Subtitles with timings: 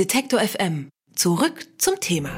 [0.00, 0.88] Detektor FM.
[1.14, 2.30] Zurück zum Thema.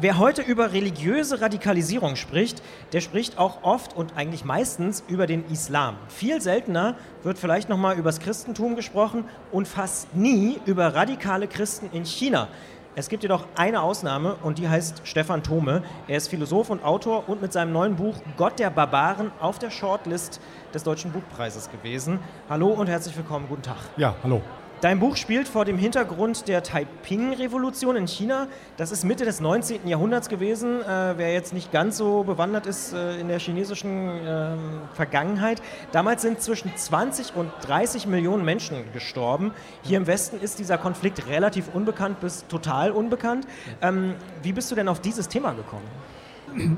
[0.00, 2.60] Wer heute über religiöse Radikalisierung spricht,
[2.92, 5.96] der spricht auch oft und eigentlich meistens über den Islam.
[6.08, 11.46] Viel seltener wird vielleicht noch mal über das Christentum gesprochen und fast nie über radikale
[11.46, 12.48] Christen in China.
[12.96, 15.84] Es gibt jedoch eine Ausnahme und die heißt Stefan Thome.
[16.08, 19.70] Er ist Philosoph und Autor und mit seinem neuen Buch Gott der Barbaren auf der
[19.70, 20.40] Shortlist
[20.74, 22.18] des Deutschen Buchpreises gewesen.
[22.48, 23.78] Hallo und herzlich willkommen, guten Tag.
[23.96, 24.42] Ja, hallo.
[24.80, 28.46] Dein Buch spielt vor dem Hintergrund der Taiping-Revolution in China.
[28.78, 29.86] Das ist Mitte des 19.
[29.86, 30.80] Jahrhunderts gewesen.
[30.80, 34.52] Äh, wer jetzt nicht ganz so bewandert ist äh, in der chinesischen äh,
[34.94, 35.60] Vergangenheit.
[35.92, 39.52] Damals sind zwischen 20 und 30 Millionen Menschen gestorben.
[39.82, 43.46] Hier im Westen ist dieser Konflikt relativ unbekannt bis total unbekannt.
[43.82, 45.84] Ähm, wie bist du denn auf dieses Thema gekommen?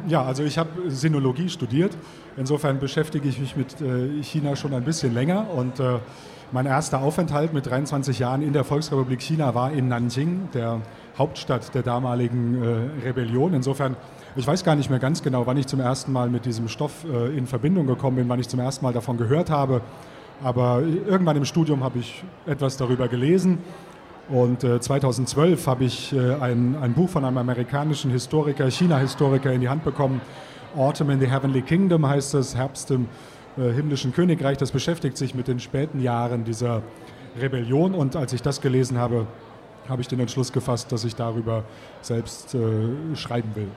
[0.09, 1.97] Ja, also ich habe Sinologie studiert.
[2.37, 5.99] Insofern beschäftige ich mich mit äh, China schon ein bisschen länger und äh,
[6.53, 10.83] mein erster Aufenthalt mit 23 Jahren in der Volksrepublik China war in Nanjing, der
[11.17, 13.55] Hauptstadt der damaligen äh, Rebellion.
[13.55, 13.97] Insofern,
[14.37, 17.05] ich weiß gar nicht mehr ganz genau, wann ich zum ersten Mal mit diesem Stoff
[17.05, 19.81] äh, in Verbindung gekommen bin, wann ich zum ersten Mal davon gehört habe.
[20.43, 23.59] Aber irgendwann im Studium habe ich etwas darüber gelesen.
[24.29, 29.63] Und äh, 2012 habe ich äh, ein, ein Buch von einem amerikanischen Historiker, China-Historiker, in
[29.63, 30.21] die Hand bekommen.
[30.77, 33.09] Autumn in the Heavenly Kingdom heißt es, Herbst im
[33.57, 34.57] himmlischen Königreich.
[34.59, 36.83] Das beschäftigt sich mit den späten Jahren dieser
[37.41, 37.95] Rebellion.
[37.95, 39.27] Und als ich das gelesen habe,
[39.89, 41.65] habe ich den Entschluss gefasst, dass ich darüber
[42.01, 43.69] selbst äh, schreiben will.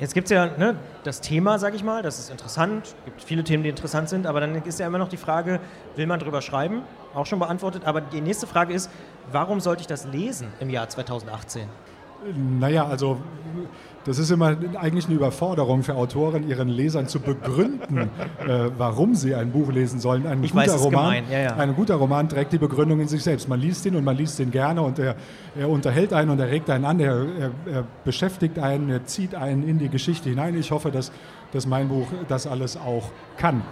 [0.00, 2.86] Jetzt gibt es ja ne, das Thema, sage ich mal, das ist interessant.
[2.86, 5.60] Es gibt viele Themen, die interessant sind, aber dann ist ja immer noch die Frage,
[5.94, 6.82] will man darüber schreiben?
[7.14, 7.84] Auch schon beantwortet.
[7.84, 8.90] Aber die nächste Frage ist,
[9.30, 11.68] warum sollte ich das lesen im Jahr 2018?
[12.58, 13.18] Naja, also
[14.04, 19.34] das ist immer eigentlich eine Überforderung für Autoren, ihren Lesern zu begründen, äh, warum sie
[19.34, 20.26] ein Buch lesen sollen.
[20.26, 21.56] Ein ich guter, weiß, Roman, ja, ja.
[21.56, 23.48] ein guter Roman trägt die Begründung in sich selbst.
[23.48, 25.16] Man liest ihn und man liest ihn gerne und er,
[25.58, 29.34] er unterhält einen und er regt einen an, er, er, er, beschäftigt einen, er zieht
[29.34, 30.58] einen in die Geschichte hinein.
[30.58, 31.10] Ich hoffe, dass,
[31.52, 33.62] dass mein Buch das alles auch kann.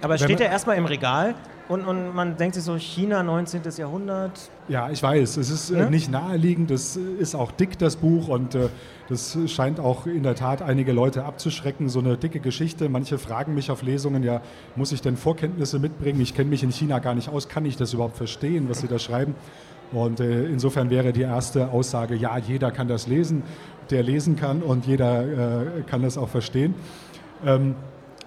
[0.00, 1.34] Aber es steht ja erstmal im Regal
[1.68, 3.62] und, und man denkt sich so, China 19.
[3.76, 4.32] Jahrhundert.
[4.68, 5.90] Ja, ich weiß, es ist äh, Ne?
[5.90, 8.68] nicht naheliegend, es ist auch dick, das Buch, und äh,
[9.08, 11.88] das scheint auch in der Tat einige Leute abzuschrecken.
[11.88, 12.88] So eine dicke Geschichte.
[12.88, 14.40] Manche fragen mich auf Lesungen, ja,
[14.76, 16.20] muss ich denn Vorkenntnisse mitbringen?
[16.20, 18.88] Ich kenne mich in China gar nicht aus, kann ich das überhaupt verstehen, was sie
[18.88, 19.34] da schreiben?
[19.92, 23.42] Und äh, insofern wäre die erste Aussage, ja, jeder kann das lesen,
[23.90, 26.74] der lesen kann und jeder äh, kann das auch verstehen.
[27.44, 27.74] Ähm,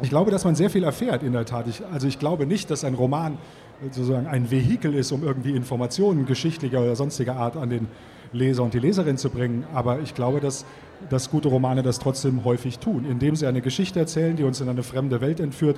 [0.02, 1.68] ich glaube, dass man sehr viel erfährt in der Tat.
[1.68, 3.38] Ich, also ich glaube nicht, dass ein Roman
[3.82, 7.88] sozusagen ein Vehikel ist, um irgendwie Informationen geschichtlicher oder sonstiger Art an den
[8.34, 9.66] Leser und die Leserin zu bringen.
[9.74, 10.66] Aber ich glaube, dass,
[11.10, 13.06] dass gute Romane das trotzdem häufig tun.
[13.10, 15.78] Indem sie eine Geschichte erzählen, die uns in eine fremde Welt entführt,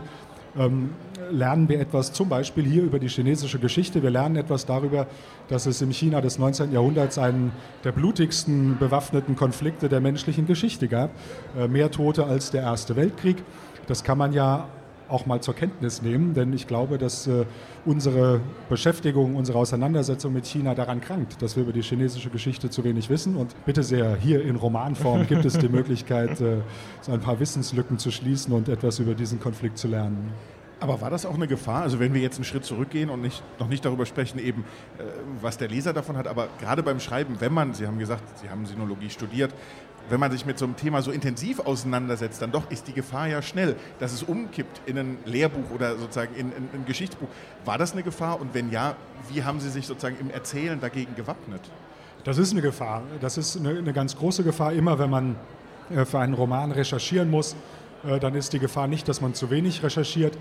[0.57, 0.91] ähm,
[1.29, 4.01] lernen wir etwas zum Beispiel hier über die chinesische Geschichte.
[4.01, 5.07] Wir lernen etwas darüber,
[5.49, 6.71] dass es im China des 19.
[6.71, 7.51] Jahrhunderts einen
[7.83, 11.11] der blutigsten bewaffneten Konflikte der menschlichen Geschichte gab.
[11.57, 13.37] Äh, mehr Tote als der Erste Weltkrieg.
[13.87, 14.67] Das kann man ja
[15.09, 17.45] auch mal zur Kenntnis nehmen, denn ich glaube, dass äh,
[17.85, 22.83] unsere Beschäftigung, unsere Auseinandersetzung mit China daran krankt, dass wir über die chinesische Geschichte zu
[22.83, 23.37] wenig wissen.
[23.37, 26.57] Und bitte sehr, hier in Romanform gibt es die Möglichkeit, äh,
[27.01, 30.31] so ein paar Wissenslücken zu schließen und etwas über diesen Konflikt zu lernen.
[30.79, 31.81] Aber war das auch eine Gefahr?
[31.81, 34.63] Also wenn wir jetzt einen Schritt zurückgehen und nicht, noch nicht darüber sprechen, eben
[34.99, 35.03] äh,
[35.41, 38.49] was der Leser davon hat, aber gerade beim Schreiben, wenn man, Sie haben gesagt, Sie
[38.49, 39.53] haben Sinologie studiert,
[40.09, 43.27] wenn man sich mit so einem Thema so intensiv auseinandersetzt, dann doch ist die Gefahr
[43.27, 47.27] ja schnell, dass es umkippt in ein Lehrbuch oder sozusagen in, in ein Geschichtsbuch.
[47.65, 48.39] War das eine Gefahr?
[48.39, 48.95] Und wenn ja,
[49.29, 51.61] wie haben Sie sich sozusagen im Erzählen dagegen gewappnet?
[52.23, 53.03] Das ist eine Gefahr.
[53.21, 54.73] Das ist eine, eine ganz große Gefahr.
[54.73, 55.35] Immer wenn man
[55.89, 57.55] äh, für einen Roman recherchieren muss,
[58.05, 60.37] äh, dann ist die Gefahr nicht, dass man zu wenig recherchiert,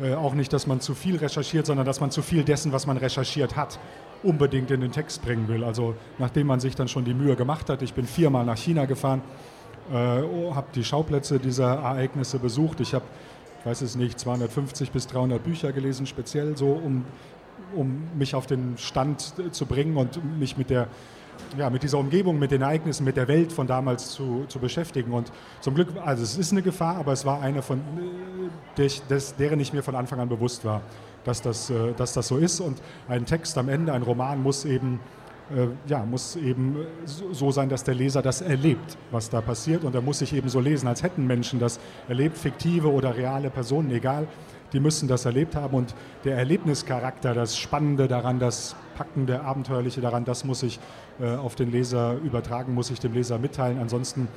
[0.00, 2.86] äh, auch nicht, dass man zu viel recherchiert, sondern dass man zu viel dessen, was
[2.86, 3.78] man recherchiert hat,
[4.22, 5.64] unbedingt in den Text bringen will.
[5.64, 8.84] Also nachdem man sich dann schon die Mühe gemacht hat, ich bin viermal nach China
[8.86, 9.22] gefahren,
[9.90, 12.80] äh, habe die Schauplätze dieser Ereignisse besucht.
[12.80, 13.04] Ich habe,
[13.60, 17.04] ich weiß es nicht, 250 bis 300 Bücher gelesen, speziell so, um,
[17.74, 20.88] um mich auf den Stand äh, zu bringen und mich mit der
[21.56, 25.12] ja, mit dieser Umgebung, mit den Ereignissen, mit der Welt von damals zu, zu beschäftigen.
[25.12, 27.80] Und zum Glück, also es ist eine Gefahr, aber es war eine, von,
[28.76, 30.82] der, des, deren ich mir von Anfang an bewusst war,
[31.24, 32.60] dass das, äh, dass das so ist.
[32.60, 35.00] Und ein Text am Ende, ein Roman muss eben,
[35.54, 36.76] äh, ja, muss eben
[37.06, 39.84] so sein, dass der Leser das erlebt, was da passiert.
[39.84, 43.50] Und er muss sich eben so lesen, als hätten Menschen das erlebt, fiktive oder reale
[43.50, 44.26] Personen, egal.
[44.72, 45.94] Die müssen das erlebt haben und
[46.24, 50.78] der Erlebnischarakter, das Spannende daran, das Packende, Abenteuerliche daran, das muss ich
[51.20, 53.78] äh, auf den Leser übertragen, muss ich dem Leser mitteilen.
[53.78, 54.28] Ansonsten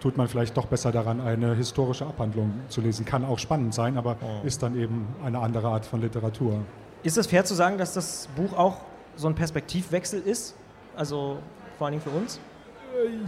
[0.00, 3.04] tut man vielleicht doch besser daran, eine historische Abhandlung zu lesen.
[3.04, 6.60] Kann auch spannend sein, aber ist dann eben eine andere Art von Literatur.
[7.02, 8.78] Ist es fair zu sagen, dass das Buch auch
[9.16, 10.54] so ein Perspektivwechsel ist?
[10.96, 11.38] Also
[11.78, 12.40] vor allem für uns?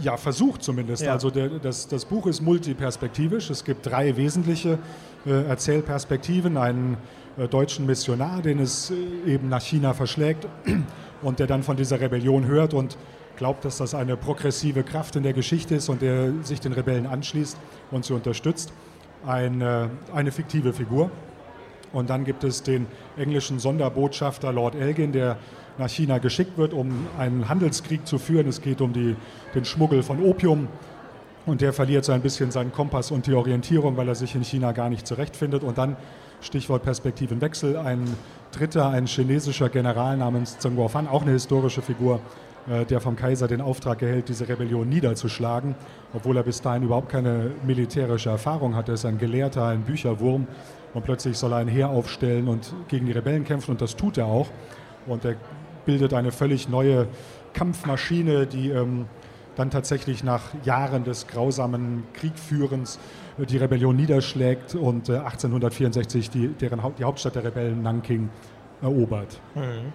[0.01, 1.03] Ja, versucht zumindest.
[1.03, 1.13] Ja.
[1.13, 3.49] Also der, das, das Buch ist multiperspektivisch.
[3.49, 4.77] Es gibt drei wesentliche äh,
[5.31, 6.57] Erzählperspektiven.
[6.57, 6.97] Einen
[7.37, 10.47] äh, deutschen Missionar, den es äh, eben nach China verschlägt
[11.21, 12.97] und der dann von dieser Rebellion hört und
[13.37, 17.07] glaubt, dass das eine progressive Kraft in der Geschichte ist und der sich den Rebellen
[17.07, 17.57] anschließt
[17.91, 18.73] und sie unterstützt.
[19.25, 21.09] Eine, eine fiktive Figur.
[21.93, 22.87] Und dann gibt es den
[23.17, 25.37] englischen Sonderbotschafter Lord Elgin, der
[25.77, 28.47] nach China geschickt wird, um einen Handelskrieg zu führen.
[28.47, 29.15] Es geht um die,
[29.55, 30.67] den Schmuggel von Opium.
[31.45, 34.43] Und der verliert so ein bisschen seinen Kompass und die Orientierung, weil er sich in
[34.43, 35.63] China gar nicht zurechtfindet.
[35.63, 35.97] Und dann,
[36.41, 38.05] Stichwort Perspektivenwechsel, ein
[38.51, 42.21] dritter, ein chinesischer General namens Zheng Guofan, auch eine historische Figur,
[42.69, 45.75] äh, der vom Kaiser den Auftrag erhält, diese Rebellion niederzuschlagen,
[46.13, 48.87] obwohl er bis dahin überhaupt keine militärische Erfahrung hat.
[48.87, 50.47] Er ist ein Gelehrter, ein Bücherwurm
[50.93, 54.17] und plötzlich soll er ein Heer aufstellen und gegen die Rebellen kämpfen und das tut
[54.17, 54.47] er auch.
[55.07, 55.35] Und er
[55.85, 57.07] bildet eine völlig neue
[57.53, 59.07] Kampfmaschine, die ähm,
[59.55, 62.99] dann tatsächlich nach Jahren des grausamen Kriegführens
[63.37, 68.29] äh, die Rebellion niederschlägt und äh, 1864 die, deren, die Hauptstadt der Rebellen Nanking
[68.81, 69.39] erobert.
[69.55, 69.93] Mhm.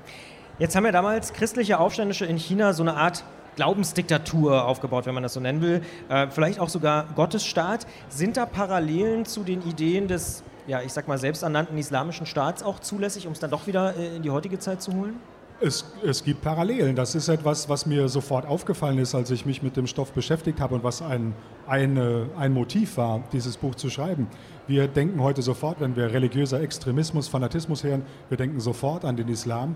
[0.59, 3.25] Jetzt haben ja damals christliche Aufständische in China so eine Art
[3.59, 5.83] Glaubensdiktatur aufgebaut, wenn man das so nennen will.
[6.09, 7.87] Äh, vielleicht auch sogar Gottesstaat.
[8.09, 12.79] Sind da Parallelen zu den Ideen des, ja, ich sag mal, selbsternannten islamischen Staats auch
[12.79, 15.17] zulässig, um es dann doch wieder äh, in die heutige Zeit zu holen?
[15.61, 16.95] Es, es, gibt Parallelen.
[16.95, 20.61] Das ist etwas, was mir sofort aufgefallen ist, als ich mich mit dem Stoff beschäftigt
[20.61, 21.35] habe und was ein,
[21.67, 24.29] eine, ein Motiv war, dieses Buch zu schreiben.
[24.69, 29.27] Wir denken heute sofort, wenn wir religiöser Extremismus, Fanatismus hören, wir denken sofort an den
[29.27, 29.75] Islam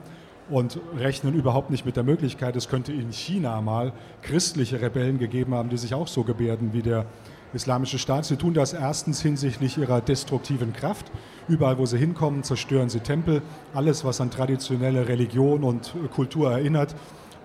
[0.48, 3.92] und rechnen überhaupt nicht mit der Möglichkeit, es könnte in China mal
[4.22, 7.06] christliche Rebellen gegeben haben, die sich auch so gebärden wie der
[7.54, 8.24] islamische Staat.
[8.24, 11.10] Sie tun das erstens hinsichtlich ihrer destruktiven Kraft.
[11.48, 13.42] Überall, wo sie hinkommen, zerstören sie Tempel.
[13.74, 16.94] Alles, was an traditionelle Religion und Kultur erinnert,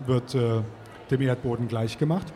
[0.06, 0.62] wird äh,
[1.10, 2.28] dem Erdboden gleichgemacht.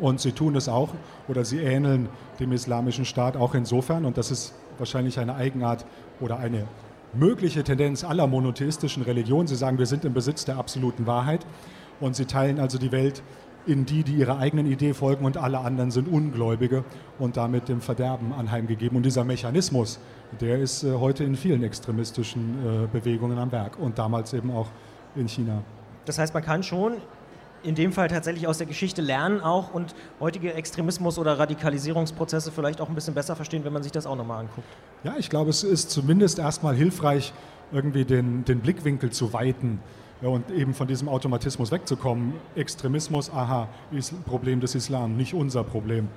[0.00, 0.90] Und sie tun es auch
[1.28, 2.08] oder sie ähneln
[2.40, 5.84] dem islamischen Staat auch insofern, und das ist wahrscheinlich eine Eigenart
[6.20, 6.66] oder eine
[7.12, 9.46] mögliche Tendenz aller monotheistischen Religionen.
[9.46, 11.44] Sie sagen, wir sind im Besitz der absoluten Wahrheit
[12.00, 13.22] und sie teilen also die Welt
[13.66, 16.84] in die, die ihrer eigenen Idee folgen und alle anderen sind Ungläubige
[17.18, 18.96] und damit dem Verderben anheimgegeben.
[18.96, 19.98] Und dieser Mechanismus,
[20.40, 24.68] der ist äh, heute in vielen extremistischen äh, Bewegungen am Werk und damals eben auch
[25.14, 25.62] in China.
[26.04, 26.94] Das heißt, man kann schon
[27.62, 32.80] in dem Fall tatsächlich aus der Geschichte lernen auch und heutige Extremismus- oder Radikalisierungsprozesse vielleicht
[32.80, 34.66] auch ein bisschen besser verstehen, wenn man sich das auch nochmal anguckt.
[35.04, 37.32] Ja, ich glaube, es ist zumindest erstmal hilfreich,
[37.70, 39.80] irgendwie den, den Blickwinkel zu weiten
[40.22, 42.34] ja, und eben von diesem Automatismus wegzukommen.
[42.54, 46.08] Extremismus, aha, ist ein Problem des Islam, nicht unser Problem.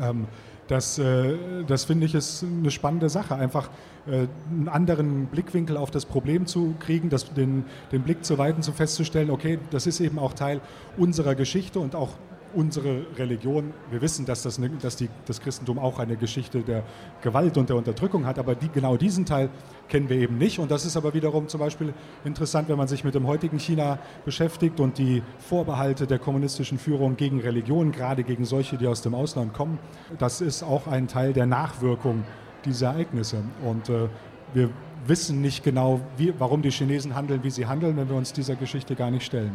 [0.00, 0.26] Ähm,
[0.68, 3.70] das, äh, das finde ich ist eine spannende Sache, einfach
[4.06, 8.62] äh, einen anderen Blickwinkel auf das Problem zu kriegen, das, den, den Blick zu weiten,
[8.62, 10.60] zu festzustellen, okay, das ist eben auch Teil
[10.96, 12.10] unserer Geschichte und auch
[12.54, 16.84] unsere Religion, wir wissen, dass, das, dass die, das Christentum auch eine Geschichte der
[17.22, 19.50] Gewalt und der Unterdrückung hat, aber die, genau diesen Teil
[19.88, 20.58] kennen wir eben nicht.
[20.58, 21.94] Und das ist aber wiederum zum Beispiel
[22.24, 27.16] interessant, wenn man sich mit dem heutigen China beschäftigt und die Vorbehalte der kommunistischen Führung
[27.16, 29.78] gegen Religion, gerade gegen solche, die aus dem Ausland kommen.
[30.18, 32.24] Das ist auch ein Teil der Nachwirkung
[32.64, 33.42] dieser Ereignisse.
[33.64, 34.08] Und äh,
[34.54, 34.70] wir
[35.06, 38.56] wissen nicht genau, wie, warum die Chinesen handeln, wie sie handeln, wenn wir uns dieser
[38.56, 39.52] Geschichte gar nicht stellen.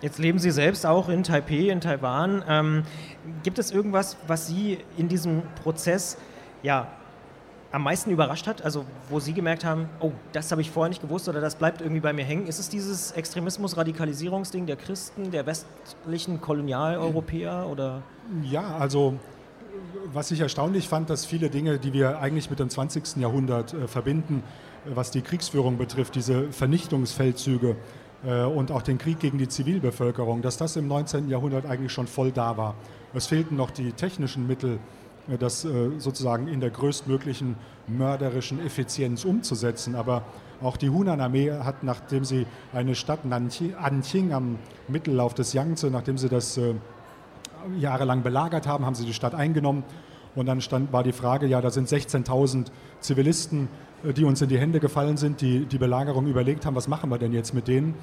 [0.00, 2.42] Jetzt leben Sie selbst auch in Taipei, in Taiwan.
[2.48, 2.82] Ähm,
[3.42, 6.16] gibt es irgendwas, was Sie in diesem Prozess
[6.62, 6.88] ja,
[7.70, 8.62] am meisten überrascht hat?
[8.62, 11.82] Also wo Sie gemerkt haben, oh, das habe ich vorher nicht gewusst oder das bleibt
[11.82, 12.46] irgendwie bei mir hängen.
[12.46, 18.02] Ist es dieses Extremismus-Radikalisierungsding der Christen, der westlichen Kolonialeuropäer oder?
[18.42, 19.18] Ja, also
[20.06, 23.16] was ich erstaunlich fand, dass viele Dinge, die wir eigentlich mit dem 20.
[23.16, 24.42] Jahrhundert äh, verbinden,
[24.86, 27.74] was die Kriegsführung betrifft, diese Vernichtungsfeldzüge, äh,
[28.22, 31.30] und auch den Krieg gegen die Zivilbevölkerung, dass das im 19.
[31.30, 32.74] Jahrhundert eigentlich schon voll da war.
[33.14, 34.78] Es fehlten noch die technischen Mittel,
[35.28, 39.94] äh, das äh, sozusagen in der größtmöglichen mörderischen Effizienz umzusetzen.
[39.94, 40.22] Aber
[40.60, 44.58] auch die Hunan-Armee hat, nachdem sie eine Stadt Anqing am
[44.88, 46.60] Mittellauf des Yangtze, nachdem sie das
[47.78, 49.84] jahrelang belagert haben, haben sie die Stadt eingenommen.
[50.34, 52.66] Und dann stand, war die Frage, ja, da sind 16.000
[53.00, 53.68] Zivilisten
[54.04, 57.10] äh, die uns in die Hände gefallen sind, die die Belagerung überlegt haben, was machen
[57.10, 57.94] wir denn jetzt mit denen?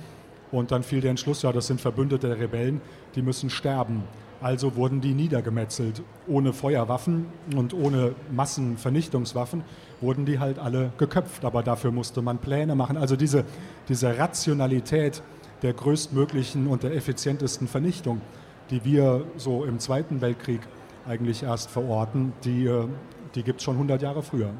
[0.52, 2.82] Und dann fiel der Entschluss, ja, das sind Verbündete der Rebellen,
[3.16, 4.04] die müssen sterben.
[4.40, 6.04] Also wurden die niedergemetzelt.
[6.28, 9.64] Ohne Feuerwaffen und ohne Massenvernichtungswaffen
[10.00, 11.44] wurden die halt alle geköpft.
[11.44, 12.98] Aber dafür musste man Pläne machen.
[12.98, 13.44] Also diese,
[13.90, 15.24] diese Rationalität
[15.64, 18.22] der größtmöglichen und der effizientesten Vernichtung,
[18.70, 20.62] die wir so im Zweiten Weltkrieg
[21.08, 22.88] eigentlich erst verorten, die, äh,
[23.36, 24.52] die gibt es schon 100 Jahre früher.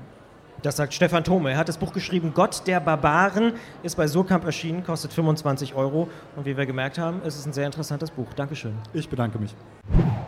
[0.64, 1.52] Das sagt Stefan Thome.
[1.52, 6.10] Er hat das Buch geschrieben, Gott der Barbaren, ist bei Surkamp erschienen, kostet 25 Euro.
[6.36, 8.34] Und wie wir gemerkt haben, ist es ein sehr interessantes Buch.
[8.36, 8.74] Dankeschön.
[8.94, 9.54] Ich bedanke mich.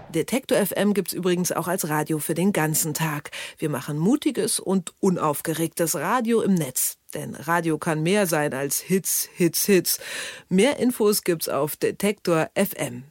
[0.10, 3.32] Detektor FM gibt es übrigens auch als Radio für den ganzen Tag.
[3.58, 6.98] Wir machen mutiges und unaufgeregtes Radio im Netz.
[7.16, 10.00] Denn Radio kann mehr sein als Hits, Hits, Hits.
[10.48, 13.04] Mehr Infos gibt's auf Detektor FM.